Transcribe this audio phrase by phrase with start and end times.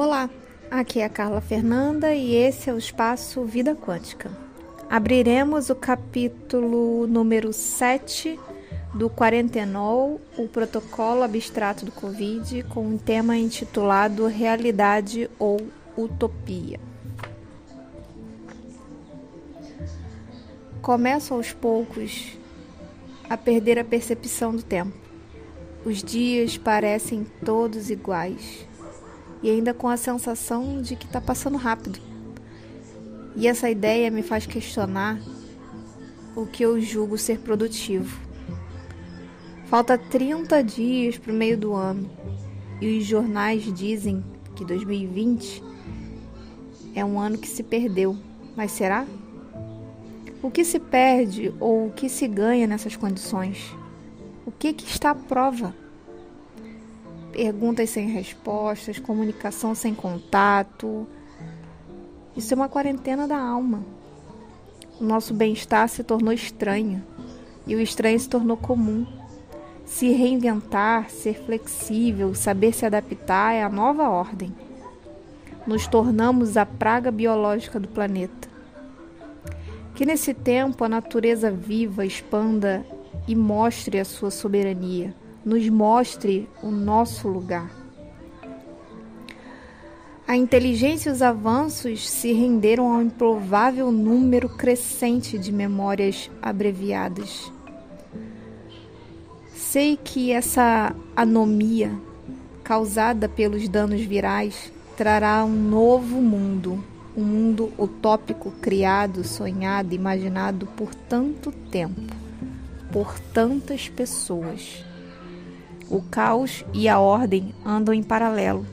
[0.00, 0.30] Olá,
[0.70, 4.30] aqui é a Carla Fernanda e esse é o espaço Vida Quântica.
[4.88, 8.38] Abriremos o capítulo número 7
[8.94, 15.66] do Quarentenol, o protocolo abstrato do Covid, com um tema intitulado Realidade ou
[15.96, 16.78] Utopia.
[20.80, 22.38] Começo aos poucos
[23.28, 24.96] a perder a percepção do tempo.
[25.84, 28.68] Os dias parecem todos iguais
[29.42, 31.98] e ainda com a sensação de que está passando rápido.
[33.36, 35.20] E essa ideia me faz questionar
[36.34, 38.20] o que eu julgo ser produtivo.
[39.66, 42.10] Falta 30 dias para o meio do ano
[42.80, 44.24] e os jornais dizem
[44.56, 45.62] que 2020
[46.94, 48.16] é um ano que se perdeu.
[48.56, 49.06] Mas será?
[50.42, 53.72] O que se perde ou o que se ganha nessas condições?
[54.46, 55.74] O que, que está à prova?
[57.38, 61.06] Perguntas sem respostas, comunicação sem contato.
[62.36, 63.84] Isso é uma quarentena da alma.
[65.00, 67.00] O nosso bem-estar se tornou estranho
[67.64, 69.06] e o estranho se tornou comum.
[69.84, 74.52] Se reinventar, ser flexível, saber se adaptar é a nova ordem.
[75.64, 78.48] Nos tornamos a praga biológica do planeta.
[79.94, 82.84] Que nesse tempo a natureza viva expanda
[83.28, 85.14] e mostre a sua soberania
[85.48, 87.70] nos mostre o nosso lugar.
[90.26, 97.50] A inteligência e os avanços se renderam ao improvável número crescente de memórias abreviadas.
[99.54, 101.98] Sei que essa anomia
[102.62, 106.84] causada pelos danos virais trará um novo mundo,
[107.16, 112.14] um mundo utópico criado, sonhado, imaginado por tanto tempo,
[112.92, 114.86] por tantas pessoas.
[115.90, 118.66] O caos e a ordem andam em paralelo.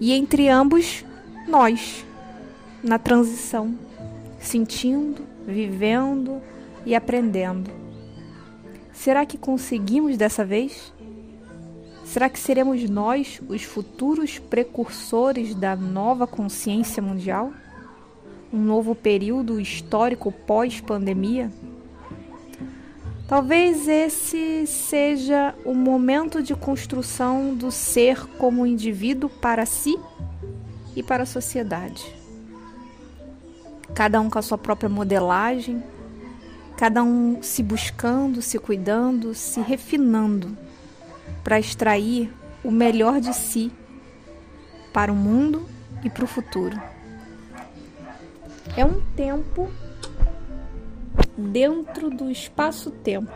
[0.00, 1.04] E entre ambos,
[1.48, 2.04] nós,
[2.82, 3.76] na transição,
[4.38, 6.40] sentindo, vivendo
[6.86, 7.70] e aprendendo.
[8.92, 10.92] Será que conseguimos dessa vez?
[12.04, 17.52] Será que seremos nós os futuros precursores da nova consciência mundial?
[18.52, 21.50] Um novo período histórico pós-pandemia?
[23.30, 29.96] Talvez esse seja o momento de construção do ser como indivíduo para si
[30.96, 32.12] e para a sociedade.
[33.94, 35.80] Cada um com a sua própria modelagem,
[36.76, 40.58] cada um se buscando, se cuidando, se refinando
[41.44, 43.70] para extrair o melhor de si
[44.92, 45.68] para o mundo
[46.02, 46.82] e para o futuro.
[48.76, 49.70] É um tempo
[51.40, 53.32] dentro do espaço-tempo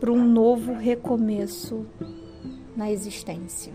[0.00, 1.86] para um novo recomeço
[2.76, 3.72] na existência.